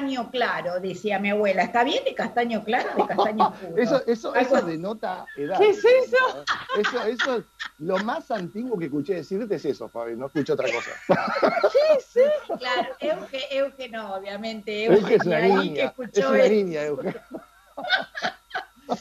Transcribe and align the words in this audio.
castaño 0.00 0.30
claro, 0.30 0.80
decía 0.80 1.18
mi 1.18 1.30
abuela. 1.30 1.62
¿Está 1.62 1.84
bien 1.84 2.02
de 2.04 2.14
castaño 2.14 2.64
claro 2.64 2.90
o 2.94 3.02
de 3.02 3.06
castaño 3.06 3.48
oscuro? 3.48 3.82
eso, 3.82 4.02
eso, 4.06 4.34
eso 4.34 4.62
denota 4.62 5.26
edad. 5.36 5.58
¿Qué 5.58 5.70
es 5.70 5.78
eso? 5.84 6.44
Eso, 6.78 7.02
eso 7.04 7.36
es 7.36 7.44
lo 7.78 7.98
más 7.98 8.30
antiguo 8.30 8.78
que 8.78 8.86
escuché 8.86 9.14
decirte 9.14 9.54
es 9.56 9.64
eso, 9.64 9.88
Fabi, 9.88 10.16
no 10.16 10.26
escuché 10.26 10.52
otra 10.52 10.68
cosa. 10.72 10.90
¿Qué 11.72 11.98
es 11.98 12.16
eso? 12.16 12.58
Claro, 12.58 12.88
Euge, 13.00 13.56
Euge 13.56 13.88
no, 13.88 14.14
obviamente. 14.14 14.84
Euge 14.84 15.14
es 15.16 15.26
una 15.26 15.36
ahí 15.36 15.50
que 15.50 15.56
niña, 15.56 15.94
es 16.12 16.24
una 16.26 16.38
eso. 16.38 16.48
niña, 16.52 16.82
Euge. 16.84 17.14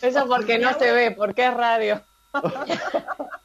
Eso 0.04 0.28
porque 0.28 0.60
no 0.60 0.72
se 0.78 0.92
ve, 0.92 1.12
porque 1.12 1.48
es 1.48 1.54
radio. 1.54 2.00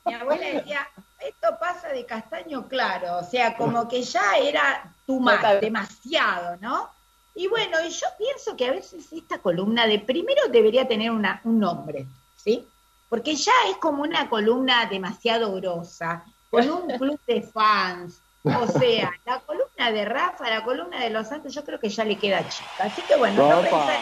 Mi 0.05 0.13
abuela 0.13 0.47
decía, 0.47 0.87
esto 1.19 1.57
pasa 1.59 1.89
de 1.89 2.05
castaño 2.05 2.69
claro, 2.69 3.17
o 3.17 3.25
sea, 3.25 3.57
como 3.57 3.89
que 3.89 4.03
ya 4.03 4.37
era 4.37 4.93
Total. 5.07 5.59
demasiado, 5.61 6.59
¿no? 6.61 6.91
Y 7.35 7.49
bueno, 7.49 7.79
y 7.85 7.91
yo 7.91 8.07
pienso 8.17 8.57
que 8.57 8.67
a 8.67 8.73
veces 8.73 9.13
esta 9.13 9.39
columna 9.39 9.87
de 9.87 9.99
primero 9.99 10.43
debería 10.49 10.87
tener 10.87 11.11
una, 11.11 11.41
un 11.45 11.59
nombre, 11.59 12.07
¿sí? 12.37 12.67
Porque 13.09 13.35
ya 13.35 13.53
es 13.69 13.77
como 13.79 14.03
una 14.03 14.29
columna 14.29 14.87
demasiado 14.87 15.53
grosa, 15.55 16.25
con 16.51 16.71
un 16.71 16.89
club 16.99 17.21
de 17.27 17.43
fans. 17.43 18.21
O 18.45 18.67
sea, 18.69 19.13
la 19.27 19.41
columna 19.41 19.91
de 19.91 20.05
Rafa, 20.05 20.49
la 20.49 20.63
columna 20.63 21.01
de 21.01 21.11
los 21.11 21.27
Santos, 21.27 21.53
yo 21.55 21.65
creo 21.65 21.81
que 21.81 21.89
ya 21.89 22.05
le 22.05 22.19
queda 22.19 22.49
chica. 22.49 22.71
Así 22.79 23.03
que 23.03 23.17
bueno, 23.17 23.49
no 23.49 23.63
pensar, 23.63 24.01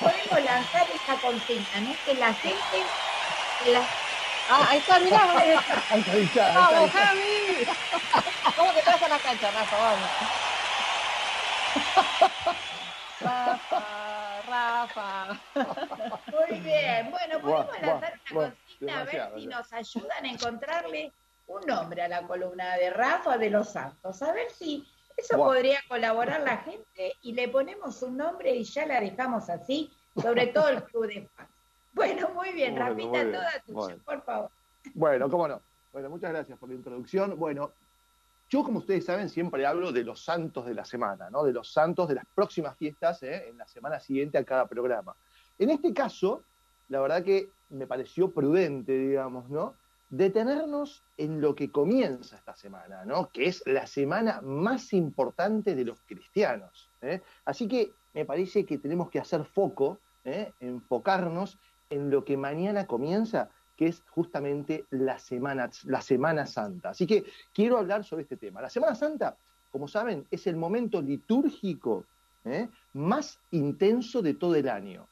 podemos 0.00 0.44
lanzar 0.44 0.86
esta 0.94 1.16
consigna, 1.20 1.80
¿no? 1.80 1.94
Que 2.06 2.14
la 2.14 2.32
gente, 2.32 2.82
que 3.64 3.72
la 3.72 3.82
Ah, 4.48 4.66
ahí 4.70 4.78
está, 4.78 4.98
mirá. 5.00 5.32
Ahí 5.36 5.50
está, 5.50 6.12
ahí 6.12 6.22
está, 6.22 6.46
ahí 6.46 6.54
Vamos. 6.54 6.90
Javi. 6.92 7.66
¿Cómo 8.56 8.70
estás 8.70 9.02
en 9.02 9.10
la 9.10 9.18
cancha, 9.18 9.50
Rafa? 9.50 9.76
Vamos. 9.76 10.45
Rafa, 13.20 14.42
Rafa. 14.46 15.40
Muy 15.54 16.60
bien, 16.60 17.10
bueno, 17.10 17.40
podemos 17.40 17.66
Buah, 17.66 17.80
lanzar 17.80 18.20
buah, 18.30 18.44
una 18.44 18.50
consigna 18.50 19.00
a 19.00 19.04
ver 19.04 19.40
si 19.40 19.46
nos 19.46 19.72
ayudan 19.72 20.24
a 20.24 20.28
encontrarle 20.28 21.12
un 21.48 21.60
nombre 21.66 22.02
a 22.02 22.08
la 22.08 22.22
columna 22.26 22.76
de 22.76 22.90
Rafa 22.90 23.38
de 23.38 23.50
los 23.50 23.70
Santos, 23.70 24.20
a 24.22 24.32
ver 24.32 24.50
si 24.50 24.86
eso 25.16 25.36
Buah. 25.36 25.46
podría 25.46 25.78
colaborar 25.88 26.40
la 26.42 26.58
gente 26.58 27.14
y 27.22 27.32
le 27.32 27.48
ponemos 27.48 28.02
un 28.02 28.16
nombre 28.16 28.50
y 28.54 28.64
ya 28.64 28.84
la 28.86 29.00
dejamos 29.00 29.48
así, 29.48 29.90
sobre 30.20 30.48
todo 30.48 30.68
el 30.68 30.82
club 30.84 31.06
de 31.06 31.28
fans. 31.34 31.48
Bueno, 31.94 32.28
muy 32.30 32.52
bien, 32.52 32.74
Bueno, 32.74 32.88
Rafita, 32.90 33.08
muy 33.08 33.18
bien, 33.18 33.32
toda 33.32 33.50
tuya, 33.64 33.74
bueno. 33.74 34.02
por 34.04 34.22
favor. 34.22 34.50
Bueno, 34.94 35.30
cómo 35.30 35.48
no. 35.48 35.60
Bueno, 35.92 36.10
muchas 36.10 36.30
gracias 36.30 36.58
por 36.58 36.68
la 36.68 36.74
introducción. 36.74 37.38
Bueno, 37.38 37.70
yo, 38.48 38.62
como 38.62 38.78
ustedes 38.78 39.04
saben, 39.04 39.28
siempre 39.28 39.66
hablo 39.66 39.92
de 39.92 40.04
los 40.04 40.24
santos 40.24 40.66
de 40.66 40.74
la 40.74 40.84
semana, 40.84 41.30
¿no? 41.30 41.42
De 41.42 41.52
los 41.52 41.72
santos 41.72 42.08
de 42.08 42.14
las 42.14 42.26
próximas 42.34 42.76
fiestas, 42.76 43.22
¿eh? 43.22 43.48
en 43.48 43.58
la 43.58 43.66
semana 43.66 43.98
siguiente 43.98 44.38
a 44.38 44.44
cada 44.44 44.66
programa. 44.66 45.16
En 45.58 45.70
este 45.70 45.92
caso, 45.92 46.42
la 46.88 47.00
verdad 47.00 47.24
que 47.24 47.48
me 47.70 47.86
pareció 47.86 48.30
prudente, 48.30 48.96
digamos, 48.96 49.50
¿no? 49.50 49.74
Detenernos 50.08 51.02
en 51.16 51.40
lo 51.40 51.56
que 51.56 51.72
comienza 51.72 52.36
esta 52.36 52.54
semana, 52.54 53.04
¿no? 53.04 53.30
Que 53.30 53.46
es 53.46 53.64
la 53.66 53.88
semana 53.88 54.40
más 54.40 54.92
importante 54.92 55.74
de 55.74 55.84
los 55.84 56.00
cristianos. 56.02 56.88
¿eh? 57.02 57.22
Así 57.44 57.66
que 57.66 57.92
me 58.14 58.24
parece 58.24 58.64
que 58.64 58.78
tenemos 58.78 59.10
que 59.10 59.18
hacer 59.18 59.44
foco, 59.44 59.98
¿eh? 60.24 60.52
enfocarnos 60.60 61.58
en 61.90 62.10
lo 62.10 62.24
que 62.24 62.36
mañana 62.36 62.86
comienza, 62.86 63.50
que 63.76 63.86
es 63.86 64.02
justamente 64.10 64.86
la 64.90 65.18
semana, 65.18 65.70
la 65.84 66.00
semana 66.00 66.46
Santa. 66.46 66.90
Así 66.90 67.06
que 67.06 67.24
quiero 67.52 67.78
hablar 67.78 68.04
sobre 68.04 68.22
este 68.22 68.36
tema. 68.36 68.62
La 68.62 68.70
Semana 68.70 68.94
Santa, 68.94 69.36
como 69.70 69.86
saben, 69.86 70.26
es 70.30 70.46
el 70.46 70.56
momento 70.56 71.02
litúrgico 71.02 72.04
¿eh? 72.44 72.68
más 72.94 73.38
intenso 73.50 74.22
de 74.22 74.34
todo 74.34 74.54
el 74.54 74.68
año. 74.68 75.06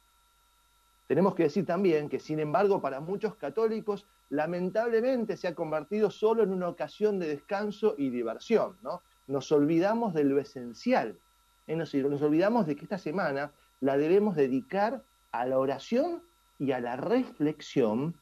Tenemos 1.06 1.34
que 1.34 1.42
decir 1.42 1.66
también 1.66 2.08
que, 2.08 2.18
sin 2.18 2.40
embargo, 2.40 2.80
para 2.80 3.00
muchos 3.00 3.34
católicos, 3.34 4.06
lamentablemente 4.30 5.36
se 5.36 5.48
ha 5.48 5.54
convertido 5.54 6.10
solo 6.10 6.42
en 6.42 6.52
una 6.52 6.68
ocasión 6.68 7.18
de 7.18 7.28
descanso 7.28 7.94
y 7.98 8.08
diversión. 8.08 8.76
¿no? 8.82 9.02
Nos 9.26 9.52
olvidamos 9.52 10.14
de 10.14 10.24
lo 10.24 10.40
esencial. 10.40 11.18
¿eh? 11.66 11.76
Nos, 11.76 11.92
nos 11.94 12.22
olvidamos 12.22 12.66
de 12.66 12.76
que 12.76 12.84
esta 12.84 12.98
semana 12.98 13.52
la 13.80 13.98
debemos 13.98 14.34
dedicar 14.34 15.02
a 15.32 15.44
la 15.44 15.58
oración 15.58 16.22
y 16.58 16.72
a 16.72 16.80
la 16.80 16.96
reflexión 16.96 18.14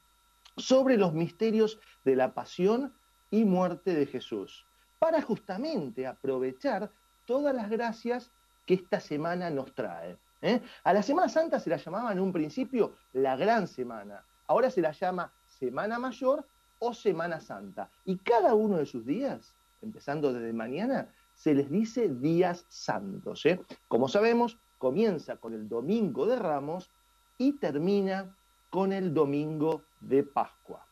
sobre 0.57 0.97
los 0.97 1.13
misterios 1.13 1.79
de 2.03 2.15
la 2.15 2.33
pasión 2.33 2.93
y 3.31 3.45
muerte 3.45 3.93
de 3.93 4.05
Jesús, 4.05 4.65
para 4.99 5.21
justamente 5.21 6.05
aprovechar 6.05 6.91
todas 7.25 7.55
las 7.55 7.69
gracias 7.69 8.31
que 8.65 8.75
esta 8.75 8.99
semana 8.99 9.49
nos 9.49 9.73
trae. 9.73 10.17
¿eh? 10.41 10.61
A 10.83 10.93
la 10.93 11.01
Semana 11.01 11.29
Santa 11.29 11.59
se 11.59 11.69
la 11.69 11.77
llamaba 11.77 12.11
en 12.11 12.19
un 12.19 12.31
principio 12.31 12.93
la 13.13 13.35
Gran 13.35 13.67
Semana, 13.67 14.23
ahora 14.47 14.69
se 14.69 14.81
la 14.81 14.91
llama 14.91 15.33
Semana 15.47 15.99
Mayor 15.99 16.45
o 16.79 16.93
Semana 16.93 17.39
Santa, 17.39 17.89
y 18.05 18.17
cada 18.17 18.53
uno 18.53 18.77
de 18.77 18.85
sus 18.85 19.05
días, 19.05 19.53
empezando 19.81 20.31
desde 20.31 20.53
mañana, 20.53 21.09
se 21.33 21.53
les 21.53 21.69
dice 21.69 22.09
días 22.09 22.65
santos. 22.69 23.45
¿eh? 23.45 23.59
Como 23.87 24.07
sabemos, 24.07 24.57
comienza 24.77 25.37
con 25.37 25.53
el 25.53 25.67
Domingo 25.67 26.25
de 26.27 26.37
Ramos 26.37 26.91
y 27.37 27.53
termina 27.53 28.35
con 28.73 28.91
el 28.91 29.13
Domingo 29.13 29.83
de 29.99 30.23
Pascua. 30.23 30.83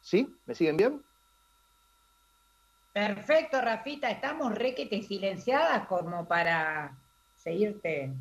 ¿Sí? 0.00 0.34
¿Me 0.46 0.54
siguen 0.56 0.76
bien? 0.76 1.00
Perfecto, 2.92 3.60
Rafita, 3.60 4.10
estamos 4.10 4.52
requete 4.52 5.00
silenciadas 5.00 5.86
como 5.86 6.26
para 6.26 6.98
seguirte 7.36 8.12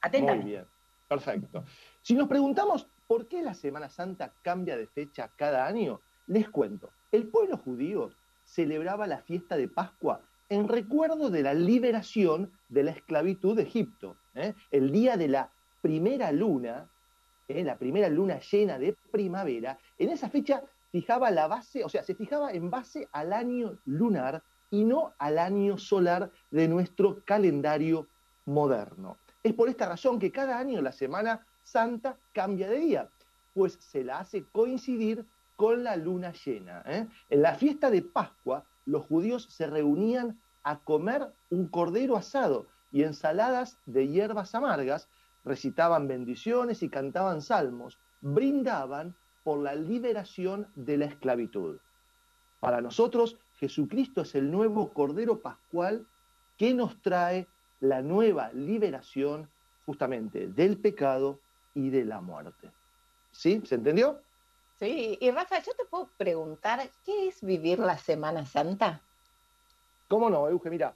atentamente. 0.00 0.42
Muy 0.42 0.52
bien, 0.54 0.66
perfecto. 1.06 1.64
Si 2.02 2.16
nos 2.16 2.26
preguntamos 2.26 2.88
por 3.06 3.28
qué 3.28 3.42
la 3.42 3.54
Semana 3.54 3.88
Santa 3.88 4.32
cambia 4.42 4.76
de 4.76 4.88
fecha 4.88 5.30
cada 5.36 5.64
año, 5.64 6.00
les 6.26 6.48
cuento. 6.48 6.90
El 7.12 7.28
pueblo 7.28 7.58
judío 7.58 8.10
celebraba 8.42 9.06
la 9.06 9.18
fiesta 9.18 9.56
de 9.56 9.68
Pascua 9.68 10.20
en 10.48 10.66
recuerdo 10.66 11.30
de 11.30 11.44
la 11.44 11.54
liberación 11.54 12.50
de 12.68 12.82
la 12.82 12.90
esclavitud 12.90 13.54
de 13.54 13.62
Egipto. 13.62 14.16
¿eh? 14.34 14.54
El 14.72 14.90
día 14.90 15.16
de 15.16 15.28
la 15.28 15.48
primera 15.80 16.32
luna, 16.32 16.88
¿eh? 17.48 17.64
la 17.64 17.76
primera 17.76 18.08
luna 18.08 18.38
llena 18.40 18.78
de 18.78 18.94
primavera, 19.10 19.78
en 19.98 20.10
esa 20.10 20.28
fecha 20.28 20.62
fijaba 20.92 21.30
la 21.30 21.48
base, 21.48 21.84
o 21.84 21.88
sea, 21.88 22.02
se 22.02 22.14
fijaba 22.14 22.52
en 22.52 22.70
base 22.70 23.08
al 23.12 23.32
año 23.32 23.78
lunar 23.84 24.42
y 24.70 24.84
no 24.84 25.12
al 25.18 25.38
año 25.38 25.78
solar 25.78 26.30
de 26.50 26.68
nuestro 26.68 27.24
calendario 27.24 28.06
moderno. 28.44 29.16
Es 29.42 29.54
por 29.54 29.68
esta 29.68 29.88
razón 29.88 30.18
que 30.18 30.30
cada 30.32 30.58
año 30.58 30.80
la 30.82 30.92
Semana 30.92 31.46
Santa 31.62 32.16
cambia 32.32 32.68
de 32.68 32.78
día, 32.78 33.08
pues 33.54 33.78
se 33.80 34.04
la 34.04 34.20
hace 34.20 34.44
coincidir 34.52 35.24
con 35.56 35.84
la 35.84 35.96
luna 35.96 36.32
llena. 36.32 36.82
¿eh? 36.86 37.06
En 37.30 37.42
la 37.42 37.54
fiesta 37.54 37.90
de 37.90 38.02
Pascua, 38.02 38.64
los 38.84 39.04
judíos 39.06 39.48
se 39.50 39.66
reunían 39.66 40.38
a 40.62 40.78
comer 40.80 41.32
un 41.50 41.66
cordero 41.66 42.16
asado 42.16 42.66
y 42.90 43.02
ensaladas 43.02 43.78
de 43.86 44.08
hierbas 44.08 44.54
amargas, 44.54 45.08
recitaban 45.44 46.08
bendiciones 46.08 46.82
y 46.82 46.88
cantaban 46.88 47.42
salmos, 47.42 47.98
brindaban 48.20 49.16
por 49.44 49.60
la 49.60 49.74
liberación 49.74 50.70
de 50.74 50.98
la 50.98 51.06
esclavitud. 51.06 51.78
Para 52.60 52.80
nosotros, 52.80 53.38
Jesucristo 53.54 54.22
es 54.22 54.34
el 54.34 54.50
nuevo 54.50 54.92
Cordero 54.92 55.40
Pascual 55.40 56.06
que 56.56 56.74
nos 56.74 57.00
trae 57.02 57.46
la 57.80 58.02
nueva 58.02 58.52
liberación 58.52 59.48
justamente 59.86 60.48
del 60.48 60.78
pecado 60.78 61.40
y 61.74 61.90
de 61.90 62.04
la 62.04 62.20
muerte. 62.20 62.70
¿Sí? 63.30 63.62
¿Se 63.64 63.76
entendió? 63.76 64.20
Sí, 64.78 65.18
y 65.20 65.30
Rafa, 65.30 65.60
yo 65.60 65.72
te 65.72 65.84
puedo 65.84 66.08
preguntar, 66.16 66.88
¿qué 67.04 67.28
es 67.28 67.42
vivir 67.42 67.78
la 67.78 67.98
Semana 67.98 68.44
Santa? 68.46 69.00
¿Cómo 70.08 70.30
no, 70.30 70.48
Euge? 70.48 70.70
Mira, 70.70 70.94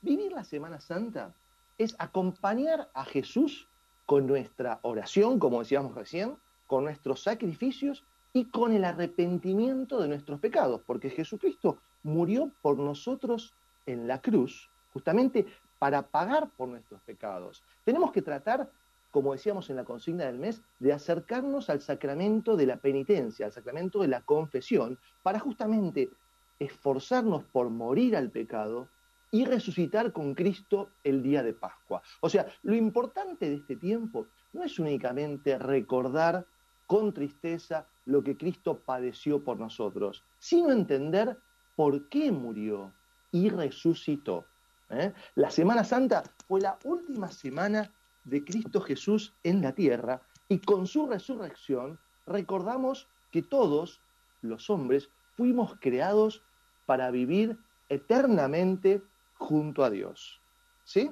vivir 0.00 0.32
la 0.32 0.44
Semana 0.44 0.80
Santa 0.80 1.34
es 1.78 1.94
acompañar 1.98 2.90
a 2.94 3.04
Jesús 3.04 3.68
con 4.12 4.26
nuestra 4.26 4.78
oración, 4.82 5.38
como 5.38 5.60
decíamos 5.60 5.94
recién, 5.94 6.36
con 6.66 6.84
nuestros 6.84 7.22
sacrificios 7.22 8.04
y 8.34 8.44
con 8.44 8.74
el 8.74 8.84
arrepentimiento 8.84 10.02
de 10.02 10.08
nuestros 10.08 10.38
pecados, 10.38 10.82
porque 10.86 11.08
Jesucristo 11.08 11.78
murió 12.02 12.50
por 12.60 12.78
nosotros 12.78 13.54
en 13.86 14.06
la 14.06 14.20
cruz, 14.20 14.68
justamente 14.92 15.46
para 15.78 16.02
pagar 16.02 16.50
por 16.58 16.68
nuestros 16.68 17.00
pecados. 17.00 17.62
Tenemos 17.86 18.12
que 18.12 18.20
tratar, 18.20 18.68
como 19.10 19.32
decíamos 19.32 19.70
en 19.70 19.76
la 19.76 19.84
consigna 19.84 20.26
del 20.26 20.38
mes, 20.38 20.60
de 20.78 20.92
acercarnos 20.92 21.70
al 21.70 21.80
sacramento 21.80 22.54
de 22.54 22.66
la 22.66 22.76
penitencia, 22.76 23.46
al 23.46 23.52
sacramento 23.52 24.02
de 24.02 24.08
la 24.08 24.20
confesión, 24.20 24.98
para 25.22 25.38
justamente 25.38 26.10
esforzarnos 26.58 27.44
por 27.44 27.70
morir 27.70 28.14
al 28.14 28.28
pecado 28.28 28.88
y 29.32 29.46
resucitar 29.46 30.12
con 30.12 30.34
Cristo 30.34 30.90
el 31.02 31.22
día 31.22 31.42
de 31.42 31.54
Pascua. 31.54 32.02
O 32.20 32.28
sea, 32.28 32.46
lo 32.62 32.76
importante 32.76 33.48
de 33.48 33.56
este 33.56 33.76
tiempo 33.76 34.28
no 34.52 34.62
es 34.62 34.78
únicamente 34.78 35.58
recordar 35.58 36.46
con 36.86 37.14
tristeza 37.14 37.88
lo 38.04 38.22
que 38.22 38.36
Cristo 38.36 38.78
padeció 38.78 39.42
por 39.42 39.58
nosotros, 39.58 40.22
sino 40.38 40.70
entender 40.70 41.38
por 41.74 42.10
qué 42.10 42.30
murió 42.30 42.92
y 43.30 43.48
resucitó. 43.48 44.44
¿eh? 44.90 45.14
La 45.34 45.50
Semana 45.50 45.82
Santa 45.82 46.22
fue 46.46 46.60
la 46.60 46.78
última 46.84 47.30
semana 47.32 47.90
de 48.24 48.44
Cristo 48.44 48.82
Jesús 48.82 49.34
en 49.42 49.62
la 49.62 49.72
tierra 49.74 50.20
y 50.48 50.58
con 50.58 50.86
su 50.86 51.06
resurrección 51.06 51.98
recordamos 52.26 53.08
que 53.30 53.42
todos 53.42 54.02
los 54.42 54.68
hombres 54.68 55.08
fuimos 55.36 55.74
creados 55.80 56.42
para 56.84 57.10
vivir 57.10 57.58
eternamente 57.88 59.02
junto 59.42 59.84
a 59.84 59.90
Dios. 59.90 60.40
¿Sí? 60.84 61.10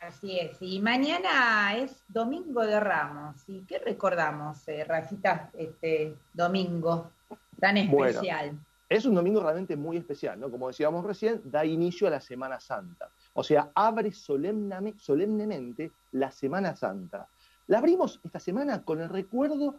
Así 0.00 0.38
es, 0.38 0.56
y 0.60 0.80
mañana 0.80 1.76
es 1.76 2.02
Domingo 2.08 2.62
de 2.66 2.80
Ramos. 2.80 3.36
¿Y 3.48 3.60
qué 3.62 3.78
recordamos, 3.78 4.66
eh, 4.66 4.84
Rafita, 4.84 5.50
este 5.56 6.16
domingo 6.34 7.12
tan 7.60 7.76
especial? 7.76 8.58
es 8.96 9.06
un 9.06 9.14
domingo 9.14 9.40
realmente 9.40 9.74
muy 9.76 9.96
especial, 9.96 10.38
¿no? 10.38 10.50
Como 10.50 10.68
decíamos 10.68 11.04
recién, 11.04 11.40
da 11.44 11.64
inicio 11.64 12.06
a 12.06 12.10
la 12.10 12.20
Semana 12.20 12.60
Santa. 12.60 13.08
O 13.32 13.42
sea, 13.42 13.70
abre 13.74 14.12
solemnemente 14.12 15.92
la 16.12 16.30
Semana 16.30 16.76
Santa. 16.76 17.26
La 17.68 17.78
abrimos 17.78 18.20
esta 18.22 18.38
semana 18.38 18.82
con 18.82 19.00
el 19.00 19.08
recuerdo 19.08 19.76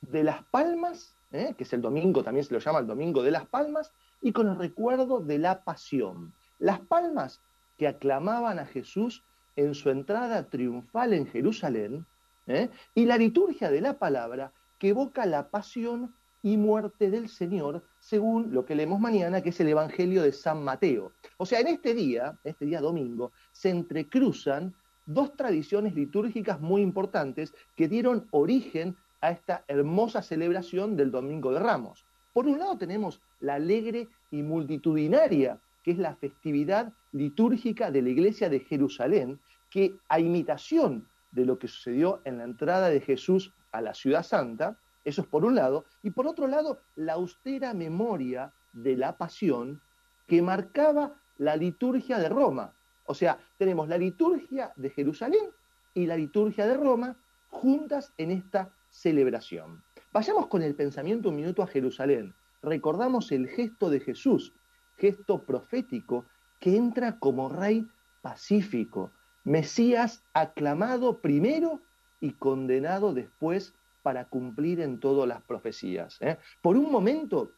de 0.00 0.24
las 0.24 0.42
palmas, 0.44 1.14
¿eh? 1.30 1.54
que 1.56 1.62
es 1.64 1.72
el 1.72 1.80
domingo, 1.80 2.24
también 2.24 2.44
se 2.44 2.54
lo 2.54 2.60
llama 2.60 2.80
el 2.80 2.86
domingo 2.86 3.22
de 3.22 3.30
las 3.30 3.46
palmas, 3.46 3.92
y 4.20 4.32
con 4.32 4.48
el 4.48 4.56
recuerdo 4.56 5.20
de 5.20 5.38
la 5.38 5.62
pasión. 5.62 6.32
Las 6.58 6.80
palmas 6.80 7.40
que 7.76 7.88
aclamaban 7.88 8.58
a 8.58 8.66
Jesús 8.66 9.22
en 9.56 9.74
su 9.74 9.90
entrada 9.90 10.48
triunfal 10.48 11.12
en 11.12 11.26
Jerusalén, 11.26 12.06
¿eh? 12.46 12.68
y 12.94 13.04
la 13.04 13.18
liturgia 13.18 13.70
de 13.70 13.80
la 13.80 13.98
palabra 13.98 14.52
que 14.78 14.88
evoca 14.88 15.26
la 15.26 15.48
pasión 15.48 16.14
y 16.42 16.56
muerte 16.56 17.10
del 17.10 17.28
Señor, 17.28 17.82
según 17.98 18.52
lo 18.54 18.64
que 18.64 18.76
leemos 18.76 19.00
mañana, 19.00 19.40
que 19.40 19.48
es 19.48 19.60
el 19.60 19.68
Evangelio 19.68 20.22
de 20.22 20.32
San 20.32 20.62
Mateo. 20.62 21.12
O 21.38 21.46
sea, 21.46 21.60
en 21.60 21.68
este 21.68 21.94
día, 21.94 22.38
este 22.44 22.66
día 22.66 22.80
domingo, 22.80 23.32
se 23.52 23.70
entrecruzan 23.70 24.74
dos 25.06 25.34
tradiciones 25.36 25.94
litúrgicas 25.94 26.60
muy 26.60 26.82
importantes 26.82 27.54
que 27.74 27.88
dieron 27.88 28.28
origen 28.30 28.96
a 29.20 29.30
esta 29.30 29.64
hermosa 29.66 30.22
celebración 30.22 30.96
del 30.96 31.10
Domingo 31.10 31.52
de 31.52 31.60
Ramos. 31.60 32.04
Por 32.32 32.46
un 32.46 32.58
lado 32.58 32.76
tenemos 32.76 33.20
la 33.40 33.54
alegre 33.54 34.08
y 34.30 34.42
multitudinaria, 34.42 35.58
que 35.86 35.92
es 35.92 35.98
la 35.98 36.16
festividad 36.16 36.92
litúrgica 37.12 37.92
de 37.92 38.02
la 38.02 38.08
iglesia 38.08 38.48
de 38.48 38.58
Jerusalén, 38.58 39.38
que 39.70 39.94
a 40.08 40.18
imitación 40.18 41.06
de 41.30 41.46
lo 41.46 41.60
que 41.60 41.68
sucedió 41.68 42.20
en 42.24 42.38
la 42.38 42.44
entrada 42.44 42.88
de 42.88 43.00
Jesús 43.00 43.52
a 43.70 43.80
la 43.80 43.94
ciudad 43.94 44.24
santa, 44.24 44.80
eso 45.04 45.22
es 45.22 45.28
por 45.28 45.44
un 45.44 45.54
lado. 45.54 45.84
Y 46.02 46.10
por 46.10 46.26
otro 46.26 46.48
lado, 46.48 46.80
la 46.96 47.12
austera 47.12 47.72
memoria 47.72 48.52
de 48.72 48.96
la 48.96 49.16
pasión 49.16 49.80
que 50.26 50.42
marcaba 50.42 51.14
la 51.38 51.54
liturgia 51.54 52.18
de 52.18 52.30
Roma. 52.30 52.74
O 53.04 53.14
sea, 53.14 53.38
tenemos 53.56 53.88
la 53.88 53.96
liturgia 53.96 54.72
de 54.74 54.90
Jerusalén 54.90 55.50
y 55.94 56.06
la 56.06 56.16
liturgia 56.16 56.66
de 56.66 56.76
Roma 56.76 57.16
juntas 57.48 58.12
en 58.18 58.32
esta 58.32 58.74
celebración. 58.90 59.84
Vayamos 60.12 60.48
con 60.48 60.62
el 60.62 60.74
pensamiento 60.74 61.28
un 61.28 61.36
minuto 61.36 61.62
a 61.62 61.68
Jerusalén. 61.68 62.34
Recordamos 62.60 63.30
el 63.30 63.46
gesto 63.46 63.88
de 63.88 64.00
Jesús, 64.00 64.52
gesto 64.96 65.42
profético 65.42 66.24
que 66.60 66.76
entra 66.76 67.18
como 67.18 67.48
rey 67.48 67.86
pacífico, 68.22 69.12
Mesías 69.44 70.24
aclamado 70.34 71.20
primero 71.20 71.80
y 72.20 72.32
condenado 72.32 73.14
después 73.14 73.74
para 74.02 74.24
cumplir 74.24 74.80
en 74.80 74.98
todas 74.98 75.28
las 75.28 75.42
profecías. 75.42 76.18
¿eh? 76.20 76.38
Por 76.62 76.76
un 76.76 76.90
momento, 76.90 77.52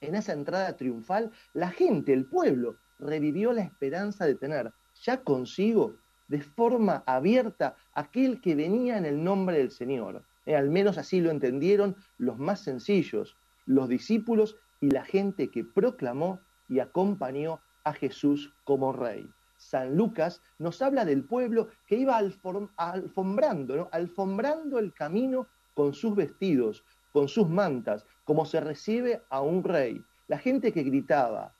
en 0.00 0.14
esa 0.14 0.32
entrada 0.32 0.76
triunfal, 0.76 1.30
la 1.54 1.70
gente, 1.70 2.12
el 2.12 2.26
pueblo, 2.26 2.76
revivió 2.98 3.52
la 3.52 3.62
esperanza 3.62 4.26
de 4.26 4.34
tener 4.34 4.72
ya 5.02 5.22
consigo, 5.22 5.96
de 6.28 6.40
forma 6.40 7.02
abierta, 7.06 7.76
aquel 7.94 8.40
que 8.40 8.54
venía 8.54 8.96
en 8.96 9.06
el 9.06 9.22
nombre 9.22 9.58
del 9.58 9.70
Señor. 9.70 10.24
¿eh? 10.46 10.56
Al 10.56 10.70
menos 10.70 10.98
así 10.98 11.20
lo 11.20 11.30
entendieron 11.30 11.96
los 12.18 12.38
más 12.38 12.60
sencillos, 12.60 13.36
los 13.66 13.88
discípulos 13.88 14.56
y 14.80 14.90
la 14.90 15.04
gente 15.04 15.48
que 15.48 15.64
proclamó 15.64 16.40
y 16.68 16.80
acompañó 16.80 17.60
a 17.84 17.92
Jesús 17.92 18.52
como 18.64 18.92
rey. 18.92 19.28
San 19.56 19.96
Lucas 19.96 20.42
nos 20.58 20.82
habla 20.82 21.04
del 21.04 21.24
pueblo 21.24 21.68
que 21.86 21.96
iba 21.96 22.16
alfombrando, 22.16 23.88
alfombrando 23.92 24.78
el 24.78 24.92
camino 24.92 25.46
con 25.74 25.94
sus 25.94 26.16
vestidos, 26.16 26.84
con 27.12 27.28
sus 27.28 27.48
mantas, 27.48 28.04
como 28.24 28.44
se 28.44 28.60
recibe 28.60 29.22
a 29.30 29.40
un 29.40 29.62
rey. 29.62 30.02
La 30.28 30.38
gente 30.38 30.72
que 30.72 30.82
gritaba, 30.82 31.54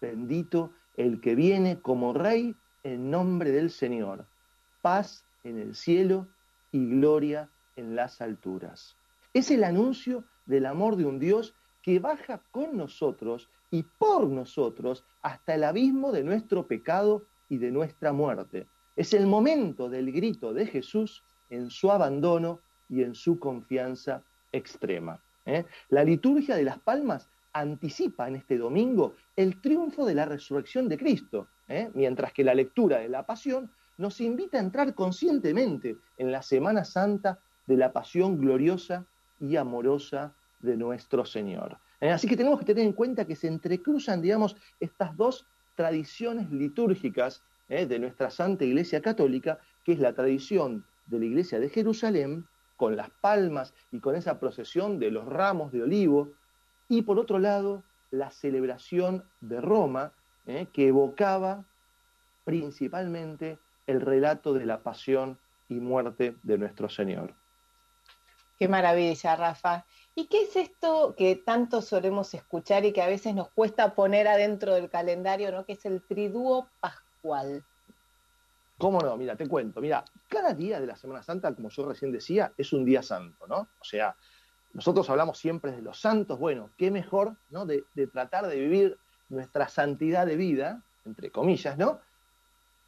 bendito 0.00 0.72
el 0.96 1.20
que 1.20 1.34
viene 1.34 1.80
como 1.80 2.12
rey 2.12 2.54
en 2.84 3.10
nombre 3.10 3.50
del 3.50 3.70
Señor, 3.70 4.26
paz 4.82 5.24
en 5.44 5.58
el 5.58 5.74
cielo 5.74 6.28
y 6.72 6.86
gloria 6.88 7.50
en 7.76 7.96
las 7.96 8.20
alturas. 8.20 8.96
Es 9.34 9.50
el 9.50 9.64
anuncio 9.64 10.24
del 10.46 10.66
amor 10.66 10.96
de 10.96 11.04
un 11.04 11.18
Dios 11.18 11.54
que 11.82 11.98
baja 12.00 12.42
con 12.50 12.76
nosotros 12.76 13.48
y 13.70 13.82
por 13.82 14.28
nosotros 14.28 15.04
hasta 15.22 15.54
el 15.54 15.64
abismo 15.64 16.12
de 16.12 16.24
nuestro 16.24 16.66
pecado 16.66 17.24
y 17.48 17.58
de 17.58 17.70
nuestra 17.70 18.12
muerte. 18.12 18.66
Es 18.96 19.14
el 19.14 19.26
momento 19.26 19.88
del 19.88 20.12
grito 20.12 20.52
de 20.52 20.66
Jesús 20.66 21.22
en 21.50 21.70
su 21.70 21.90
abandono 21.90 22.60
y 22.88 23.02
en 23.02 23.14
su 23.14 23.38
confianza 23.38 24.22
extrema. 24.52 25.22
¿eh? 25.46 25.64
La 25.88 26.04
liturgia 26.04 26.56
de 26.56 26.64
las 26.64 26.78
palmas 26.78 27.28
anticipa 27.52 28.28
en 28.28 28.36
este 28.36 28.58
domingo 28.58 29.14
el 29.36 29.60
triunfo 29.60 30.04
de 30.06 30.14
la 30.14 30.24
resurrección 30.24 30.88
de 30.88 30.98
Cristo, 30.98 31.48
¿eh? 31.68 31.90
mientras 31.94 32.32
que 32.32 32.44
la 32.44 32.54
lectura 32.54 32.98
de 32.98 33.08
la 33.08 33.26
pasión 33.26 33.70
nos 33.96 34.20
invita 34.20 34.58
a 34.58 34.62
entrar 34.62 34.94
conscientemente 34.94 35.96
en 36.16 36.32
la 36.32 36.42
Semana 36.42 36.84
Santa 36.84 37.40
de 37.66 37.76
la 37.76 37.92
pasión 37.92 38.38
gloriosa 38.38 39.06
y 39.40 39.56
amorosa 39.56 40.34
de 40.60 40.76
nuestro 40.76 41.24
Señor. 41.24 41.78
¿Eh? 42.00 42.10
Así 42.10 42.26
que 42.26 42.36
tenemos 42.36 42.58
que 42.58 42.66
tener 42.66 42.84
en 42.84 42.92
cuenta 42.92 43.24
que 43.24 43.36
se 43.36 43.48
entrecruzan, 43.48 44.22
digamos, 44.22 44.56
estas 44.80 45.16
dos 45.16 45.46
tradiciones 45.74 46.50
litúrgicas 46.50 47.42
de 47.68 47.98
nuestra 47.98 48.30
Santa 48.30 48.64
Iglesia 48.64 49.02
Católica, 49.02 49.58
que 49.84 49.92
es 49.92 49.98
la 49.98 50.14
tradición 50.14 50.86
de 51.06 51.18
la 51.18 51.26
Iglesia 51.26 51.60
de 51.60 51.68
Jerusalén 51.68 52.46
con 52.76 52.96
las 52.96 53.10
palmas 53.10 53.74
y 53.90 54.00
con 54.00 54.14
esa 54.14 54.38
procesión 54.38 54.98
de 54.98 55.10
los 55.10 55.26
ramos 55.26 55.72
de 55.72 55.82
olivo, 55.82 56.32
y 56.88 57.02
por 57.02 57.18
otro 57.18 57.38
lado, 57.38 57.82
la 58.10 58.30
celebración 58.30 59.24
de 59.40 59.60
Roma, 59.60 60.12
¿eh? 60.46 60.68
que 60.72 60.88
evocaba 60.88 61.66
principalmente 62.44 63.58
el 63.86 64.00
relato 64.00 64.54
de 64.54 64.64
la 64.64 64.82
pasión 64.82 65.38
y 65.68 65.74
muerte 65.74 66.36
de 66.42 66.56
nuestro 66.56 66.88
Señor. 66.88 67.34
Qué 68.58 68.66
maravilla, 68.68 69.36
Rafa. 69.36 69.84
¿Y 70.16 70.26
qué 70.26 70.42
es 70.42 70.56
esto 70.56 71.14
que 71.16 71.36
tanto 71.36 71.80
solemos 71.80 72.34
escuchar 72.34 72.84
y 72.84 72.92
que 72.92 73.02
a 73.02 73.06
veces 73.06 73.34
nos 73.34 73.50
cuesta 73.50 73.94
poner 73.94 74.26
adentro 74.26 74.74
del 74.74 74.90
calendario, 74.90 75.52
¿no? 75.52 75.64
que 75.64 75.74
es 75.74 75.86
el 75.86 76.02
triduo 76.02 76.68
pascual? 76.80 77.64
¿Cómo 78.78 79.00
no? 79.00 79.16
Mira, 79.16 79.36
te 79.36 79.46
cuento. 79.46 79.80
Mira, 79.80 80.04
cada 80.28 80.54
día 80.54 80.80
de 80.80 80.86
la 80.86 80.96
Semana 80.96 81.22
Santa, 81.22 81.54
como 81.54 81.68
yo 81.68 81.88
recién 81.88 82.10
decía, 82.10 82.52
es 82.56 82.72
un 82.72 82.84
día 82.84 83.02
santo, 83.02 83.46
¿no? 83.46 83.68
O 83.80 83.84
sea, 83.84 84.16
nosotros 84.72 85.08
hablamos 85.10 85.38
siempre 85.38 85.72
de 85.72 85.82
los 85.82 86.00
santos. 86.00 86.38
Bueno, 86.38 86.70
qué 86.76 86.90
mejor, 86.90 87.36
¿no? 87.50 87.66
De, 87.66 87.84
tratar 88.12 88.46
de 88.46 88.56
vivir 88.56 88.98
nuestra 89.28 89.68
santidad 89.68 90.26
de 90.26 90.36
vida, 90.36 90.84
entre 91.04 91.30
comillas, 91.30 91.76
¿no? 91.76 92.00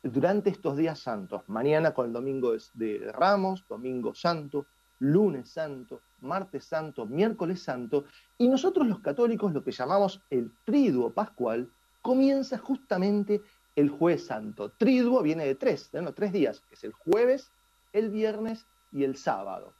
Durante 0.03 0.51
estos 0.51 0.77
días 0.77 0.99
santos. 1.01 1.43
Mañana 1.49 1.93
con 1.93 2.07
el 2.07 2.13
domingo 2.13 2.55
de 2.75 3.11
Ramos, 3.13 3.65
domingo 3.69 4.15
santo, 4.15 4.67
lunes 5.01 5.51
santo, 5.51 6.01
martes 6.21 6.65
santo, 6.65 7.07
miércoles 7.07 7.63
santo. 7.63 8.05
Y 8.39 8.49
nosotros 8.49 8.87
los 8.87 9.01
católicos, 9.01 9.53
lo 9.53 9.65
que 9.65 9.73
llamamos 9.73 10.23
el 10.31 10.53
triduo 10.65 11.11
pascual, 11.11 11.69
comienza 12.01 12.57
justamente 12.57 13.43
el 13.77 13.91
jueves 13.91 14.27
santo. 14.27 14.71
Triduo 14.71 15.23
viene 15.23 15.45
de 15.45 15.55
tres, 15.57 15.91
¿no? 15.93 16.13
tres 16.13 16.33
días, 16.33 16.63
es 16.71 16.85
el 16.85 16.93
jueves, 16.93 17.51
el 17.93 18.11
viernes 18.11 18.67
y 18.93 19.05
el 19.05 19.17
sábado. 19.17 19.75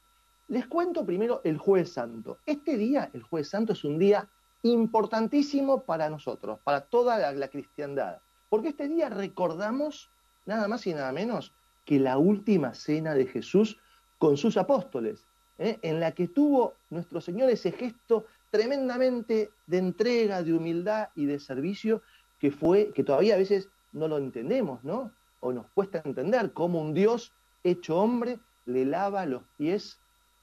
Les 0.47 0.67
cuento 0.67 1.05
primero 1.05 1.41
el 1.43 1.57
jueves 1.57 1.93
santo. 1.93 2.39
Este 2.45 2.75
día, 2.75 3.09
el 3.13 3.23
jueves 3.23 3.49
santo, 3.49 3.73
es 3.73 3.83
un 3.83 3.97
día 3.97 4.27
importantísimo 4.63 5.83
para 5.83 6.09
nosotros, 6.09 6.59
para 6.63 6.81
toda 6.81 7.31
la, 7.31 7.47
cristiandad, 7.47 8.19
porque 8.49 8.69
este 8.69 8.87
día 8.87 9.09
recordamos 9.09 10.09
nada 10.45 10.67
más 10.67 10.85
y 10.85 10.93
nada 10.93 11.11
menos 11.11 11.53
que 11.85 11.99
la 11.99 12.17
última 12.17 12.73
cena 12.73 13.13
de 13.13 13.25
Jesús 13.25 13.79
con 14.21 14.37
sus 14.37 14.55
apóstoles, 14.55 15.25
¿eh? 15.57 15.79
en 15.81 15.99
la 15.99 16.11
que 16.11 16.27
tuvo 16.27 16.75
nuestro 16.91 17.19
Señor 17.21 17.49
ese 17.49 17.71
gesto 17.71 18.27
tremendamente 18.51 19.49
de 19.65 19.77
entrega, 19.79 20.43
de 20.43 20.53
humildad 20.53 21.09
y 21.15 21.25
de 21.25 21.39
servicio 21.39 22.03
que 22.37 22.51
fue, 22.51 22.91
que 22.93 23.03
todavía 23.03 23.33
a 23.33 23.39
veces 23.39 23.69
no 23.91 24.07
lo 24.07 24.19
entendemos, 24.19 24.83
¿no? 24.83 25.11
O 25.39 25.51
nos 25.51 25.65
cuesta 25.71 26.03
entender 26.05 26.53
cómo 26.53 26.79
un 26.81 26.93
Dios 26.93 27.33
hecho 27.63 27.97
hombre 27.97 28.37
le 28.67 28.85
lava 28.85 29.25
los 29.25 29.41
pies 29.57 29.99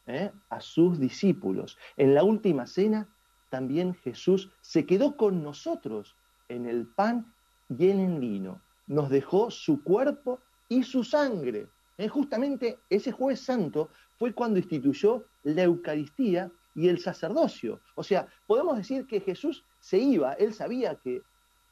¿eh? 0.08 0.32
a 0.50 0.60
sus 0.60 0.98
discípulos. 0.98 1.78
En 1.96 2.16
la 2.16 2.24
última 2.24 2.66
cena 2.66 3.06
también 3.48 3.94
Jesús 3.94 4.50
se 4.60 4.86
quedó 4.86 5.16
con 5.16 5.40
nosotros 5.44 6.16
en 6.48 6.66
el 6.66 6.84
pan 6.84 7.32
y 7.68 7.90
en 7.90 8.00
el 8.00 8.18
vino. 8.18 8.60
nos 8.88 9.08
dejó 9.08 9.52
su 9.52 9.84
cuerpo 9.84 10.40
y 10.68 10.82
su 10.82 11.04
sangre. 11.04 11.68
Justamente 12.06 12.78
ese 12.88 13.10
jueves 13.10 13.40
santo 13.40 13.90
fue 14.18 14.32
cuando 14.32 14.58
instituyó 14.58 15.24
la 15.42 15.64
Eucaristía 15.64 16.50
y 16.74 16.88
el 16.88 17.00
sacerdocio. 17.00 17.80
O 17.96 18.04
sea, 18.04 18.28
podemos 18.46 18.76
decir 18.76 19.06
que 19.06 19.20
Jesús 19.20 19.64
se 19.80 19.98
iba, 19.98 20.34
él 20.34 20.54
sabía 20.54 20.94
que 20.94 21.22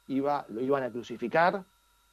iba, 0.09 0.45
lo 0.49 0.61
iban 0.61 0.83
a 0.83 0.91
crucificar, 0.91 1.65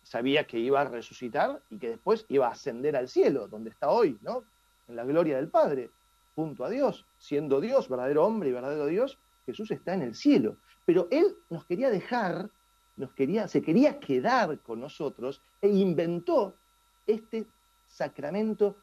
sabía 0.04 0.46
que 0.46 0.60
iba 0.60 0.82
a 0.82 0.86
resucitar 0.86 1.62
y 1.72 1.80
que 1.80 1.90
después 1.90 2.26
iba 2.30 2.48
a 2.48 2.52
ascender 2.52 2.96
al 2.96 3.08
cielo, 3.08 3.48
donde 3.48 3.72
está 3.72 3.90
hoy, 3.90 4.20
¿no? 4.22 4.44
En 4.88 4.96
la 4.96 5.06
gloria 5.06 5.38
del 5.38 5.50
Padre, 5.50 5.90
junto 6.36 6.66
a 6.66 6.70
Dios, 6.70 7.08
siendo 7.18 7.62
Dios, 7.62 7.90
verdadero 7.90 8.26
hombre 8.26 8.50
y 8.50 8.52
verdadero 8.52 8.86
Dios, 8.86 9.18
Jesús 9.46 9.72
está 9.72 9.94
en 9.94 10.04
el 10.04 10.14
cielo. 10.16 10.58
Pero 10.86 11.08
él 11.10 11.36
nos 11.50 11.66
quería 11.66 11.90
dejar, 11.90 12.50
nos 12.98 13.14
quería, 13.14 13.48
se 13.48 13.62
quería 13.62 14.00
quedar 14.00 14.60
con 14.60 14.80
nosotros 14.80 15.42
e 15.62 15.70
inventó 15.70 16.56
este 17.08 17.48
sacramento 17.94 18.78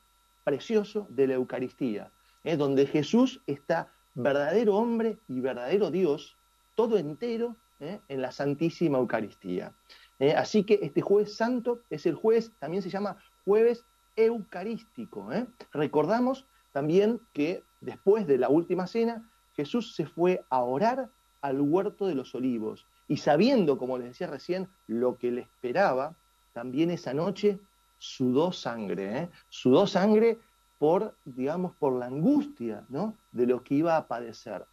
precioso 0.45 1.07
de 1.11 1.26
la 1.26 1.35
Eucaristía, 1.35 2.12
¿eh? 2.45 2.57
donde 2.57 2.87
Jesús 2.87 3.43
está 3.47 3.93
verdadero 4.14 4.76
hombre 4.76 5.19
y 5.29 5.40
verdadero 5.40 5.90
Dios, 5.90 6.37
todo 6.76 6.97
entero 6.97 7.57
¿eh? 7.81 8.00
en 8.09 8.23
la 8.23 8.31
Santísima 8.31 8.99
Eucaristía. 8.99 9.75
¿eh? 10.19 10.35
así 10.35 10.64
que 10.64 10.79
este 10.83 11.00
jueves 11.00 11.37
santo 11.37 11.81
es 11.90 12.07
el 12.07 12.14
jueves, 12.14 12.52
también 12.61 12.83
se 12.83 12.90
llama 12.90 13.17
jueves 13.45 13.85
eucarístico. 14.17 15.29
Recordamos 15.73 16.47
también 16.73 17.21
que 17.33 17.64
después 17.81 18.26
de 18.26 18.38
la 18.38 18.49
última 18.49 18.87
cena, 18.87 19.29
Jesús 19.55 19.95
se 19.95 20.07
fue 20.07 20.45
a 20.50 20.61
orar 20.61 21.11
al 21.43 21.61
huerto 21.61 22.07
de 22.07 22.14
los 22.14 22.35
olivos 22.35 22.87
y 23.09 23.17
sabiendo, 23.17 23.76
como 23.76 23.99
les 23.99 24.09
decía 24.09 24.29
recién, 24.29 24.69
lo 24.87 25.17
que 25.17 25.33
le 25.33 25.40
esperaba, 25.40 26.17
también 26.52 26.90
esa 26.90 27.14
noche 27.14 27.59
sudó 28.00 28.50
sangre, 28.50 29.19
¿eh? 29.19 29.30
sudó 29.50 29.87
sangre 29.87 30.38
por, 30.78 31.14
digamos, 31.26 31.76
por 31.76 31.92
la 31.92 32.07
angustia, 32.07 32.87
¿no? 32.88 33.14
De 33.30 33.47
lo 33.47 33.62
que 33.62 33.75
iba 33.75 33.99
a 33.99 34.09
padecer. 34.09 34.64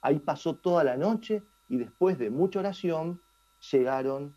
Ahí 0.00 0.18
pasó 0.18 0.56
toda 0.56 0.82
la 0.82 0.96
noche 0.96 1.44
y 1.68 1.76
después 1.76 2.18
de 2.18 2.30
mucha 2.30 2.58
oración 2.58 3.22
llegaron 3.70 4.36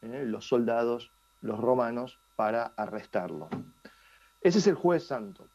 ¿eh? 0.00 0.24
los 0.26 0.48
soldados, 0.48 1.12
los 1.42 1.60
romanos, 1.60 2.18
para 2.34 2.72
arrestarlo. 2.78 3.50
Ese 4.40 4.58
es 4.58 4.66
el 4.66 4.74
jueves 4.74 5.06
santo. 5.06 5.46